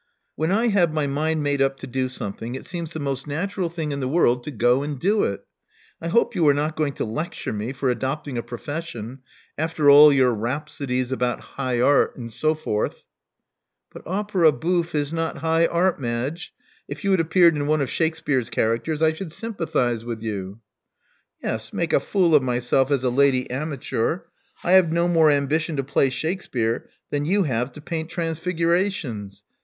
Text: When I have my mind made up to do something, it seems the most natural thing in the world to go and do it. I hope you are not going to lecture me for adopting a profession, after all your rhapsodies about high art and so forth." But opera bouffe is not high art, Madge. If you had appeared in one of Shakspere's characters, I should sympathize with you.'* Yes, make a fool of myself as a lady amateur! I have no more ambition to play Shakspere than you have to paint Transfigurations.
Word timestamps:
When 0.35 0.51
I 0.51 0.69
have 0.69 0.91
my 0.91 1.05
mind 1.05 1.43
made 1.43 1.61
up 1.61 1.77
to 1.81 1.85
do 1.85 2.09
something, 2.09 2.55
it 2.55 2.65
seems 2.65 2.91
the 2.91 2.99
most 2.99 3.27
natural 3.27 3.69
thing 3.69 3.91
in 3.91 3.99
the 3.99 4.07
world 4.07 4.43
to 4.45 4.49
go 4.49 4.81
and 4.81 4.99
do 4.99 5.23
it. 5.25 5.45
I 6.01 6.07
hope 6.07 6.33
you 6.33 6.47
are 6.47 6.55
not 6.55 6.75
going 6.75 6.93
to 6.93 7.05
lecture 7.05 7.53
me 7.53 7.71
for 7.71 7.87
adopting 7.87 8.35
a 8.35 8.41
profession, 8.41 9.19
after 9.59 9.91
all 9.91 10.11
your 10.11 10.33
rhapsodies 10.33 11.11
about 11.11 11.39
high 11.39 11.79
art 11.79 12.15
and 12.17 12.33
so 12.33 12.55
forth." 12.55 13.03
But 13.93 14.01
opera 14.07 14.51
bouffe 14.51 14.95
is 14.95 15.13
not 15.13 15.37
high 15.37 15.67
art, 15.67 16.01
Madge. 16.01 16.51
If 16.87 17.03
you 17.03 17.11
had 17.11 17.19
appeared 17.19 17.55
in 17.55 17.67
one 17.67 17.79
of 17.81 17.91
Shakspere's 17.91 18.49
characters, 18.49 19.03
I 19.03 19.13
should 19.13 19.31
sympathize 19.31 20.03
with 20.03 20.23
you.'* 20.23 20.61
Yes, 21.43 21.71
make 21.71 21.93
a 21.93 21.99
fool 21.99 22.33
of 22.33 22.41
myself 22.41 22.89
as 22.89 23.03
a 23.03 23.11
lady 23.11 23.47
amateur! 23.51 24.21
I 24.63 24.71
have 24.71 24.91
no 24.91 25.07
more 25.07 25.29
ambition 25.29 25.75
to 25.75 25.83
play 25.83 26.09
Shakspere 26.09 26.89
than 27.11 27.25
you 27.25 27.43
have 27.43 27.71
to 27.73 27.81
paint 27.81 28.09
Transfigurations. 28.09 29.43